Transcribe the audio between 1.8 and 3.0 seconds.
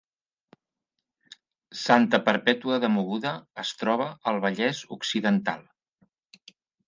Santa Perpètua de